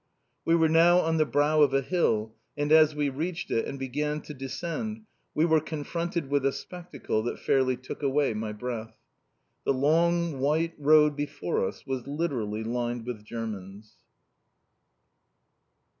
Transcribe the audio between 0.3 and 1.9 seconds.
We were now on the brow of a